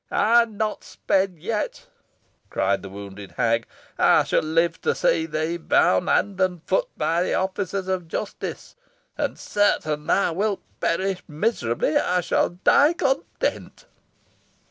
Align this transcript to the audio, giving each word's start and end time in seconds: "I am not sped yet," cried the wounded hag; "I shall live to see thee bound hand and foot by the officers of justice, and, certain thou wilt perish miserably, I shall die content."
"I 0.09 0.41
am 0.41 0.57
not 0.57 0.83
sped 0.83 1.35
yet," 1.37 1.85
cried 2.49 2.81
the 2.81 2.89
wounded 2.89 3.33
hag; 3.33 3.67
"I 3.99 4.23
shall 4.23 4.41
live 4.41 4.81
to 4.81 4.95
see 4.95 5.27
thee 5.27 5.57
bound 5.57 6.09
hand 6.09 6.41
and 6.41 6.63
foot 6.63 6.87
by 6.97 7.21
the 7.21 7.35
officers 7.35 7.87
of 7.87 8.07
justice, 8.07 8.75
and, 9.15 9.37
certain 9.37 10.07
thou 10.07 10.33
wilt 10.33 10.63
perish 10.79 11.21
miserably, 11.27 11.97
I 11.97 12.21
shall 12.21 12.49
die 12.49 12.93
content." 12.93 13.85